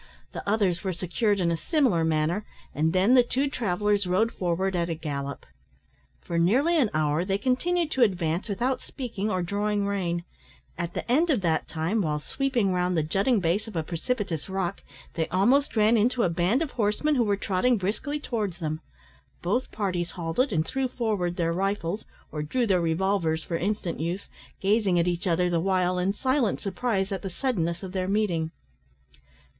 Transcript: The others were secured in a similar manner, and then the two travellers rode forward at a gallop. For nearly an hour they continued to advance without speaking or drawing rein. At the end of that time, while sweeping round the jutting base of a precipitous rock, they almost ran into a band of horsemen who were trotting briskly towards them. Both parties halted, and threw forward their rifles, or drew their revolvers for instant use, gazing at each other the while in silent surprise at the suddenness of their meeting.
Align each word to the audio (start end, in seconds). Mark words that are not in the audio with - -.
The 0.31 0.41
others 0.49 0.83
were 0.83 0.93
secured 0.93 1.39
in 1.39 1.51
a 1.51 1.55
similar 1.55 2.03
manner, 2.03 2.43
and 2.73 2.91
then 2.91 3.13
the 3.13 3.21
two 3.21 3.47
travellers 3.47 4.07
rode 4.07 4.31
forward 4.31 4.75
at 4.75 4.89
a 4.89 4.95
gallop. 4.95 5.45
For 6.21 6.39
nearly 6.39 6.75
an 6.75 6.89
hour 6.91 7.23
they 7.23 7.37
continued 7.37 7.91
to 7.91 8.01
advance 8.01 8.49
without 8.49 8.81
speaking 8.81 9.29
or 9.29 9.43
drawing 9.43 9.85
rein. 9.85 10.23
At 10.75 10.95
the 10.95 11.05
end 11.11 11.29
of 11.29 11.41
that 11.41 11.67
time, 11.67 12.01
while 12.01 12.17
sweeping 12.17 12.73
round 12.73 12.97
the 12.97 13.03
jutting 13.03 13.39
base 13.41 13.67
of 13.67 13.75
a 13.75 13.83
precipitous 13.83 14.49
rock, 14.49 14.81
they 15.13 15.27
almost 15.27 15.75
ran 15.75 15.95
into 15.97 16.23
a 16.23 16.29
band 16.29 16.63
of 16.63 16.71
horsemen 16.71 17.13
who 17.13 17.23
were 17.23 17.37
trotting 17.37 17.77
briskly 17.77 18.19
towards 18.19 18.57
them. 18.57 18.81
Both 19.43 19.71
parties 19.71 20.09
halted, 20.17 20.51
and 20.51 20.65
threw 20.65 20.87
forward 20.87 21.35
their 21.35 21.53
rifles, 21.53 22.05
or 22.31 22.41
drew 22.41 22.65
their 22.65 22.81
revolvers 22.81 23.43
for 23.43 23.55
instant 23.55 23.99
use, 23.99 24.29
gazing 24.61 24.97
at 24.97 25.07
each 25.07 25.27
other 25.27 25.47
the 25.47 25.59
while 25.59 25.99
in 25.99 26.11
silent 26.11 26.59
surprise 26.59 27.11
at 27.11 27.21
the 27.21 27.29
suddenness 27.29 27.83
of 27.83 27.91
their 27.91 28.07
meeting. 28.07 28.49